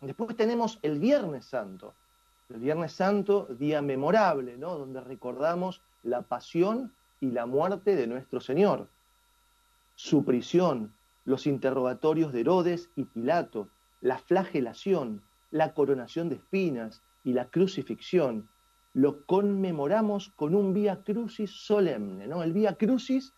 Después 0.00 0.34
tenemos 0.36 0.78
el 0.80 0.98
viernes 0.98 1.44
santo. 1.44 1.94
El 2.48 2.60
viernes 2.60 2.92
santo, 2.92 3.46
día 3.58 3.82
memorable, 3.82 4.56
¿no? 4.56 4.78
Donde 4.78 5.02
recordamos 5.02 5.82
la 6.02 6.22
pasión 6.22 6.94
y 7.20 7.30
la 7.30 7.44
muerte 7.44 7.94
de 7.94 8.06
nuestro 8.06 8.40
Señor, 8.40 8.88
su 9.94 10.24
prisión, 10.24 10.94
los 11.24 11.46
interrogatorios 11.46 12.32
de 12.32 12.40
Herodes 12.40 12.90
y 12.96 13.04
Pilato, 13.04 13.68
la 14.00 14.18
flagelación, 14.18 15.22
la 15.50 15.72
coronación 15.72 16.28
de 16.28 16.36
espinas 16.36 17.02
y 17.24 17.32
la 17.32 17.46
crucifixión, 17.46 18.48
lo 18.92 19.24
conmemoramos 19.26 20.30
con 20.36 20.54
un 20.54 20.72
vía 20.74 21.02
crucis 21.02 21.50
solemne. 21.50 22.26
¿no? 22.26 22.42
El 22.42 22.52
vía 22.52 22.74
crucis 22.74 23.32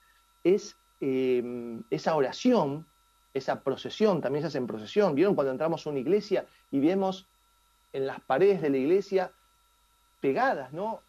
es 0.45 0.77
em, 1.01 1.83
esa 1.91 2.15
oración, 2.17 2.87
esa 3.33 3.63
procesión, 3.63 4.21
también 4.21 4.43
se 4.43 4.49
hace 4.49 4.59
en 4.59 4.67
procesión. 4.67 5.15
¿Vieron 5.15 5.35
cuando 5.35 5.53
entramos 5.53 5.87
a 5.87 5.91
una 5.91 5.99
iglesia 5.99 6.47
y 6.71 6.81
vemos 6.81 7.29
en 7.93 8.07
las 8.07 8.21
paredes 8.21 8.61
de 8.61 8.71
la 8.71 8.77
iglesia 8.79 9.33
pegadas, 10.21 10.73
¿no? 10.73 11.01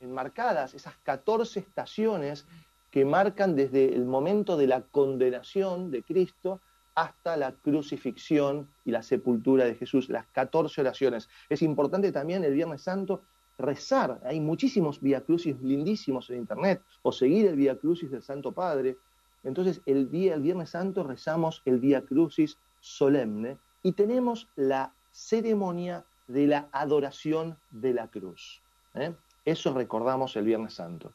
enmarcadas, 0.00 0.74
esas 0.74 0.94
14 1.02 1.60
estaciones 1.60 2.46
que 2.90 3.04
marcan 3.04 3.56
desde 3.56 3.94
el 3.94 4.04
momento 4.04 4.56
de 4.56 4.66
la 4.66 4.82
condenación 4.82 5.90
de 5.90 6.02
Cristo 6.02 6.60
hasta 6.94 7.36
la 7.36 7.52
crucifixión 7.52 8.68
y 8.84 8.90
la 8.90 9.02
sepultura 9.02 9.64
de 9.64 9.74
Jesús, 9.74 10.08
las 10.08 10.26
14 10.26 10.80
oraciones. 10.80 11.28
Es 11.48 11.62
importante 11.62 12.12
también 12.12 12.44
el 12.44 12.54
Viernes 12.54 12.82
Santo 12.82 13.22
rezar, 13.58 14.20
hay 14.24 14.40
muchísimos 14.40 15.00
Via 15.00 15.20
Crucis 15.20 15.60
lindísimos 15.60 16.30
en 16.30 16.38
internet, 16.38 16.82
o 17.02 17.12
seguir 17.12 17.46
el 17.46 17.56
Via 17.56 17.76
Crucis 17.76 18.10
del 18.10 18.22
Santo 18.22 18.52
Padre. 18.52 18.96
Entonces, 19.44 19.82
el, 19.86 20.10
día, 20.10 20.34
el 20.34 20.40
Viernes 20.40 20.70
Santo 20.70 21.04
rezamos 21.04 21.62
el 21.64 21.78
Via 21.78 22.02
Crucis 22.02 22.58
solemne 22.80 23.58
y 23.82 23.92
tenemos 23.92 24.48
la 24.56 24.94
ceremonia 25.12 26.04
de 26.26 26.46
la 26.46 26.68
adoración 26.72 27.58
de 27.70 27.94
la 27.94 28.08
cruz. 28.08 28.62
¿eh? 28.94 29.14
Eso 29.44 29.74
recordamos 29.74 30.36
el 30.36 30.44
Viernes 30.44 30.74
Santo. 30.74 31.12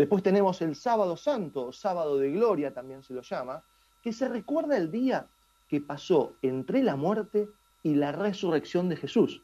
Después 0.00 0.22
tenemos 0.22 0.62
el 0.62 0.76
sábado 0.76 1.14
santo, 1.14 1.72
sábado 1.72 2.16
de 2.16 2.30
gloria 2.30 2.72
también 2.72 3.02
se 3.02 3.12
lo 3.12 3.20
llama, 3.20 3.62
que 4.00 4.14
se 4.14 4.30
recuerda 4.30 4.78
el 4.78 4.90
día 4.90 5.28
que 5.68 5.82
pasó 5.82 6.36
entre 6.40 6.82
la 6.82 6.96
muerte 6.96 7.50
y 7.82 7.96
la 7.96 8.10
resurrección 8.10 8.88
de 8.88 8.96
Jesús. 8.96 9.42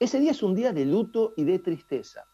Ese 0.00 0.18
día 0.18 0.32
es 0.32 0.42
un 0.42 0.56
día 0.56 0.72
de 0.72 0.86
luto 0.86 1.34
y 1.36 1.44
de 1.44 1.60
tristeza, 1.60 2.26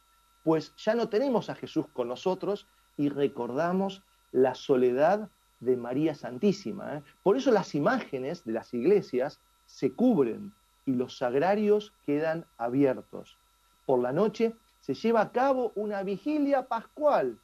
pues 0.45 0.75
ya 0.77 0.95
no 0.95 1.11
tenemos 1.11 1.51
a 1.51 1.57
Jesús 1.57 1.85
con 1.93 2.09
nosotros 2.09 2.67
y 2.97 3.11
recordamos 3.11 4.03
la 4.33 4.55
soledad 4.55 5.29
de 5.61 5.77
María 5.77 6.15
Santísima. 6.15 6.97
¿eh? 6.97 7.03
Por 7.23 7.37
eso 7.37 7.51
las 7.51 7.75
imágenes 7.75 8.47
de 8.47 8.53
las 8.53 8.73
iglesias 8.73 9.43
se 9.67 9.93
cubren 9.93 10.55
y 10.87 10.93
los 10.93 11.19
sagrarios 11.19 11.93
quedan 12.07 12.47
abiertos. 12.57 13.37
Por 13.85 14.01
la 14.01 14.13
noche 14.13 14.57
se 14.81 14.95
lleva 14.95 15.21
a 15.21 15.33
cabo 15.33 15.73
una 15.75 16.03
vigilia 16.03 16.67
pascual 16.67 17.39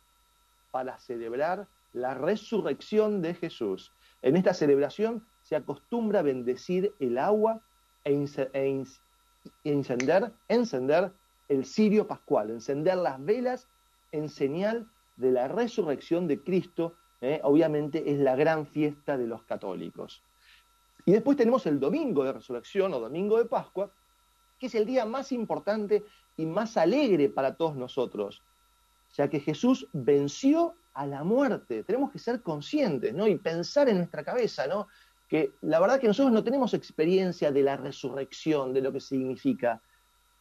para 0.75 0.99
celebrar 0.99 1.69
la 1.93 2.15
resurrección 2.15 3.23
de 3.23 3.35
Jesús. 3.35 3.93
En 4.23 4.37
esta 4.37 4.53
celebración 4.53 5.25
se 5.43 5.55
acostumbra 5.55 6.19
a 6.19 6.23
bendecir 6.25 6.93
el 6.99 7.17
agua 7.17 7.63
e, 8.03 8.11
e 8.13 8.85
encender, 9.63 11.13
el 11.49 11.65
cirio 11.65 12.09
pascual, 12.09 12.51
encender 12.51 12.97
las 12.97 13.25
velas 13.25 13.69
en 14.11 14.29
señal 14.29 14.91
de 15.17 15.31
la 15.31 15.47
resurrección 15.47 16.27
de 16.27 16.43
Cristo. 16.43 16.95
¿eh? 17.21 17.39
obviamente 17.45 18.11
es 18.11 18.19
la 18.19 18.35
gran 18.35 18.67
fiesta 18.67 19.17
de 19.17 19.29
los 19.29 19.45
católicos. 19.45 20.25
Y 21.07 21.13
después 21.13 21.37
tenemos 21.37 21.67
el 21.67 21.79
domingo 21.79 22.25
de 22.25 22.33
resurrección 22.33 22.93
o 22.95 22.99
domingo 22.99 23.39
de 23.39 23.45
Pascua, 23.45 23.93
que 24.59 24.67
es 24.67 24.75
el 24.75 24.87
día 24.87 25.07
más 25.07 25.31
importante 25.31 26.05
y 26.37 26.47
más 26.47 26.77
alegre 26.77 27.29
para 27.29 27.55
todos 27.55 27.77
nosotros, 27.77 28.43
ya 29.17 29.29
que 29.29 29.41
Jesús 29.41 29.89
venció 29.93 30.75
a 30.93 31.07
la 31.07 31.25
muerte. 31.25 31.83
Tenemos 31.85 32.11
que 32.11 32.19
ser 32.19 32.43
conscientes, 32.43 33.15
¿no? 33.15 33.27
Y 33.27 33.37
pensar 33.37 33.89
en 33.89 33.99
nuestra 33.99 34.25
cabeza, 34.25 34.67
¿no? 34.67 34.89
Que 35.29 35.53
la 35.63 35.81
verdad 35.81 36.01
que 36.01 36.07
nosotros 36.07 36.33
no 36.33 36.45
tenemos 36.45 36.75
experiencia 36.75 37.51
de 37.51 37.63
la 37.63 37.77
resurrección, 37.77 38.73
de 38.73 38.83
lo 38.83 38.93
que 38.93 39.01
significa, 39.01 39.81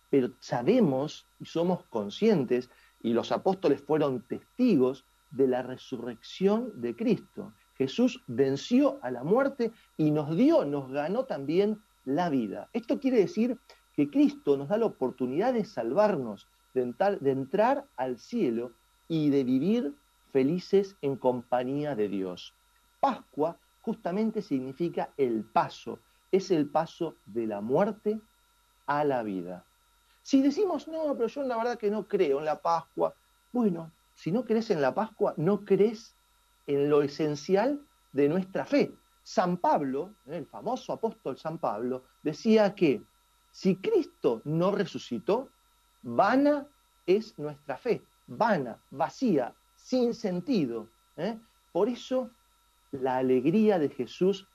pero 0.10 0.32
sabemos 0.40 1.26
y 1.40 1.46
somos 1.46 1.84
conscientes, 1.86 2.70
y 3.02 3.14
los 3.14 3.32
apóstoles 3.32 3.82
fueron 3.82 4.22
testigos 4.22 5.06
de 5.32 5.48
la 5.48 5.64
resurrección 5.64 6.82
de 6.82 6.96
Cristo. 6.96 7.54
Jesús 7.78 8.24
venció 8.28 9.00
a 9.02 9.12
la 9.12 9.24
muerte 9.24 9.72
y 9.98 10.12
nos 10.12 10.36
dio, 10.38 10.64
nos 10.64 10.92
ganó 10.92 11.26
también 11.26 11.82
la 12.06 12.30
vida. 12.30 12.70
Esto 12.74 13.00
quiere 13.00 13.18
decir 13.18 13.58
que 13.96 14.10
Cristo 14.10 14.58
nos 14.58 14.70
da 14.70 14.78
la 14.78 14.86
oportunidad 14.86 15.54
de 15.54 15.66
salvarnos, 15.66 16.48
de 16.74 17.32
entrar, 17.32 17.86
al 17.96 18.18
cielo 18.18 18.72
y 19.08 19.30
de 19.30 19.44
vivir 19.44 19.96
felices 20.32 20.96
en 21.02 21.16
compañía 21.16 21.96
de 21.96 22.10
Dios. 22.10 22.54
Pascua 23.00 23.58
justamente 23.82 24.42
significa 24.42 25.14
el 25.18 25.44
paso, 25.44 26.00
es 26.32 26.52
el 26.52 26.68
paso 26.68 27.16
de 27.26 27.48
la 27.48 27.62
muerte 27.62 28.20
a 28.88 29.04
la 29.04 29.24
vida. 29.24 29.66
Si 30.22 30.42
decimos, 30.42 30.88
no, 30.88 31.16
pero 31.16 31.28
yo 31.28 31.44
la 31.44 31.58
verdad 31.58 31.78
que 31.78 31.92
no 31.92 32.08
creo 32.08 32.40
en 32.40 32.46
la 32.46 32.62
Pascua, 32.62 33.14
bueno, 33.52 33.92
si 34.16 34.32
no 34.32 34.46
crees 34.46 34.72
en 34.72 34.82
la 34.82 34.96
Pascua, 34.96 35.34
no 35.38 35.66
crees 35.66 36.16
en 36.66 36.90
lo 36.90 37.04
esencial 37.04 37.82
de 38.14 38.30
nuestra 38.30 38.66
fe. 38.66 38.96
San 39.22 39.58
Pablo, 39.58 40.14
el 40.28 40.46
famoso 40.46 40.94
apóstol 40.94 41.38
San 41.38 41.58
Pablo, 41.58 42.04
decía 42.24 42.74
que 42.74 43.02
si 43.52 43.76
Cristo 43.76 44.42
no 44.46 44.72
resucitó, 44.72 45.50
vana 46.04 46.68
es 47.06 47.38
nuestra 47.40 47.78
fe, 47.78 48.04
vana, 48.28 48.78
vacía, 48.92 49.54
sin 49.76 50.14
sentido. 50.14 50.90
¿eh? 51.18 51.38
Por 51.72 51.90
eso 51.90 52.30
la 52.92 53.18
alegría 53.18 53.80
de 53.80 53.90
Jesús 53.90 54.48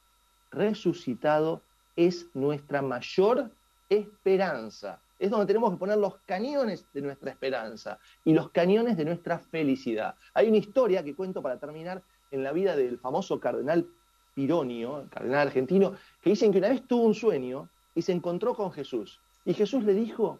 resucitado 0.50 1.62
es 1.96 2.28
nuestra 2.34 2.80
mayor 2.80 3.50
esperanza. 3.88 5.00
Es 5.18 5.30
donde 5.30 5.46
tenemos 5.46 5.72
que 5.72 5.78
poner 5.78 5.98
los 5.98 6.18
cañones 6.26 6.86
de 6.92 7.02
nuestra 7.02 7.32
esperanza 7.32 7.98
y 8.24 8.32
los 8.32 8.50
cañones 8.50 8.96
de 8.96 9.04
nuestra 9.04 9.38
felicidad. 9.38 10.14
Hay 10.32 10.48
una 10.48 10.58
historia 10.58 11.02
que 11.02 11.16
cuento 11.16 11.42
para 11.42 11.58
terminar 11.58 12.02
en 12.30 12.44
la 12.44 12.52
vida 12.52 12.76
del 12.76 12.98
famoso 12.98 13.40
cardenal 13.40 13.88
Pironio, 14.34 15.00
el 15.00 15.08
cardenal 15.08 15.48
argentino, 15.48 15.94
que 16.20 16.30
dicen 16.30 16.52
que 16.52 16.58
una 16.58 16.68
vez 16.68 16.86
tuvo 16.86 17.02
un 17.02 17.14
sueño 17.14 17.68
y 17.96 18.02
se 18.02 18.12
encontró 18.12 18.54
con 18.54 18.70
Jesús. 18.70 19.20
Y 19.44 19.54
Jesús 19.54 19.82
le 19.82 19.94
dijo, 19.94 20.38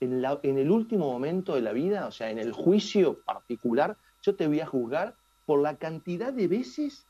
en, 0.00 0.58
el 0.58 0.70
último 0.70 1.12
momento 1.12 1.54
de 1.54 1.60
la 1.60 1.72
vida, 1.72 2.06
o 2.06 2.10
sea, 2.10 2.30
en 2.30 2.38
el 2.38 2.52
juicio 2.52 3.20
particular, 3.20 3.96
yo 4.22 4.34
te 4.34 4.46
voy 4.46 4.60
a 4.60 4.66
juzgar 4.66 5.14
por 5.46 5.60
la 5.60 5.76
cantidad 5.76 6.32
de 6.32 6.48
veces 6.48 7.06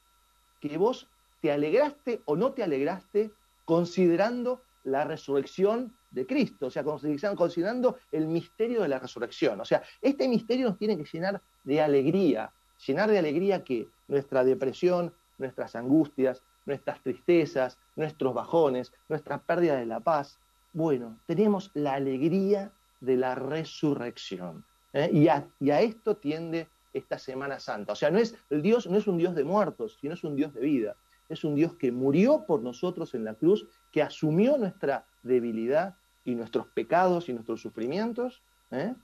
que 0.61 0.77
vos 0.77 1.09
te 1.41 1.53
alegraste 1.53 2.21
o 2.25 2.37
no 2.37 2.53
te 2.53 2.63
alegraste 2.63 3.31
considerando 3.65 4.61
la 4.85 5.05
resurrección 5.05 5.95
de 6.11 6.27
Cristo, 6.27 6.67
o 6.67 6.71
sea, 6.71 6.83
considerando 6.83 7.99
el 8.11 8.27
misterio 8.27 8.83
de 8.83 8.89
la 8.89 8.99
resurrección. 8.99 9.61
O 9.61 9.65
sea, 9.65 9.83
este 10.03 10.27
misterio 10.29 10.69
nos 10.69 10.79
tiene 10.79 10.97
que 10.97 11.05
llenar 11.05 11.41
de 11.63 11.81
alegría, 11.81 12.53
llenar 12.87 13.11
de 13.11 13.19
alegría 13.19 13.63
que 13.63 13.89
nuestra 14.09 14.43
depresión, 14.43 15.15
nuestras 15.39 15.77
angustias, 15.77 16.43
nuestras 16.67 17.01
tristezas, 17.03 17.79
nuestros 17.95 18.35
bajones, 18.35 18.93
nuestra 19.09 19.39
pérdida 19.39 19.77
de 19.77 19.87
la 19.87 20.01
paz, 20.01 20.39
bueno, 20.73 21.19
tenemos 21.27 21.71
la 21.75 21.95
alegría 21.95 22.73
de 23.01 23.17
la 23.17 23.35
resurrección. 23.35 24.65
¿eh? 24.93 25.11
Y, 25.13 25.29
a, 25.29 25.81
esto 25.81 26.17
tiende 26.17 26.69
esta 26.93 27.19
Semana 27.19 27.59
Santa. 27.59 27.93
O 27.93 27.97
sea, 27.97 28.11
no 28.11 28.19
es, 28.19 28.37
el 28.51 28.63
Dios 28.63 28.87
no 28.87 28.99
es 28.99 29.07
un 29.07 29.19
Dios 29.19 29.35
de 29.35 29.45
muertos, 29.45 29.99
sino 30.01 30.15
es 30.15 30.25
un 30.25 30.37
Dios 30.37 30.55
de 30.55 30.61
vida. 30.61 30.97
Es 31.29 31.45
un 31.45 31.55
Dios 31.55 31.75
que 31.75 31.93
murió 31.93 32.45
por 32.47 32.63
nosotros 32.63 33.15
en 33.15 33.25
la 33.25 33.35
cruz, 33.35 33.67
que 33.93 34.03
asumió 34.03 34.59
nuestra 34.59 35.07
debilidad 35.23 35.97
y 36.25 36.35
nuestros 36.35 36.67
pecados 36.69 37.29
y 37.29 37.33
nuestros 37.33 37.61
sufrimientos, 37.61 38.43
¿eh? 38.71 38.95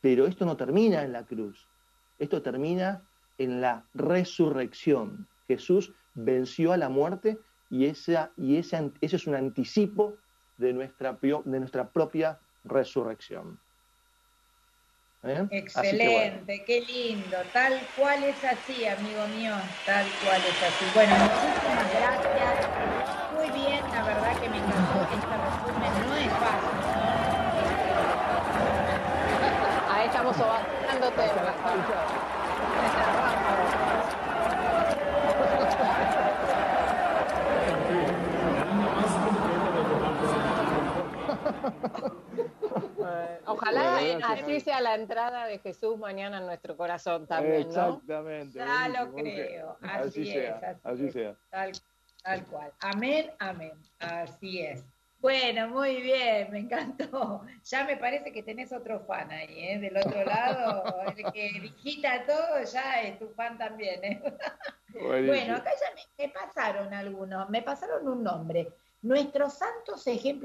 pero 0.00 0.26
esto 0.26 0.44
no 0.44 0.56
termina 0.56 1.02
en 1.02 1.12
la 1.12 1.24
cruz, 1.24 1.68
esto 2.18 2.42
termina 2.42 3.02
en 3.38 3.60
la 3.60 3.86
resurrección. 3.94 5.28
Jesús 5.46 5.92
venció 6.14 6.72
a 6.72 6.76
la 6.76 6.88
muerte 6.88 7.38
y, 7.68 7.86
esa, 7.86 8.32
y 8.36 8.56
ese, 8.56 8.92
ese 9.00 9.16
es 9.16 9.26
un 9.26 9.34
anticipo 9.34 10.16
de 10.56 10.72
nuestra, 10.72 11.18
de 11.20 11.58
nuestra 11.60 11.90
propia 11.90 12.38
resurrección. 12.64 13.58
¿Eh? 15.22 15.46
Excelente, 15.52 16.64
qué 16.66 16.82
lindo, 16.82 17.38
tal 17.54 17.80
cual 17.96 18.22
es 18.24 18.44
así, 18.44 18.86
amigo 18.86 19.26
mío, 19.28 19.54
tal 19.86 20.06
cual 20.22 20.42
es 20.42 20.62
así. 20.62 20.84
Bueno, 20.94 21.14
muchísimas 21.16 21.90
gracias, 21.94 22.68
muy 23.34 23.50
bien, 23.50 23.82
la 23.90 24.02
verdad 24.04 24.38
que 24.38 24.48
me 24.50 24.58
encantó 24.58 25.00
este 25.00 25.26
resumen, 25.26 26.08
no 26.08 26.16
es 26.16 26.30
fácil. 26.32 27.04
Ahí 29.90 30.06
estamos 30.06 30.36
obastándote. 30.38 32.23
Ojalá 43.64 44.18
así 44.28 44.60
sea 44.60 44.80
la 44.80 44.94
entrada 44.94 45.46
de 45.46 45.58
Jesús 45.58 45.98
mañana 45.98 46.38
en 46.38 46.46
nuestro 46.46 46.76
corazón 46.76 47.26
también, 47.26 47.62
¿no? 47.62 47.68
Exactamente. 47.68 48.58
Ya 48.58 48.88
lo 48.88 49.14
creo. 49.14 49.78
Así, 49.82 50.30
es. 50.36 50.54
Así, 50.82 51.10
sea. 51.10 51.34
Tal, 51.50 51.72
tal 52.22 52.46
cual. 52.46 52.72
Amén, 52.80 53.30
amén. 53.38 53.72
Así 53.98 54.60
es. 54.60 54.84
Bueno, 55.24 55.68
muy 55.68 56.02
bien, 56.02 56.50
me 56.50 56.58
encantó. 56.58 57.46
Ya 57.64 57.84
me 57.84 57.96
parece 57.96 58.30
que 58.30 58.42
tenés 58.42 58.70
otro 58.74 59.00
fan 59.06 59.30
ahí, 59.32 59.54
¿eh? 59.56 59.78
Del 59.78 59.96
otro 59.96 60.22
lado, 60.22 60.84
el 61.16 61.32
que 61.32 61.60
digita 61.62 62.26
todo 62.26 62.62
ya 62.70 63.00
es 63.00 63.18
tu 63.18 63.30
fan 63.30 63.56
también, 63.56 64.04
¿eh? 64.04 64.22
Bueno, 65.00 65.56
acá 65.56 65.70
ya 65.70 66.24
me 66.24 66.28
pasaron 66.28 66.92
algunos, 66.92 67.48
me 67.48 67.62
pasaron 67.62 68.06
un 68.06 68.22
nombre. 68.22 68.68
Nuestros 69.00 69.54
santos 69.54 70.06
ejemplos. 70.06 70.42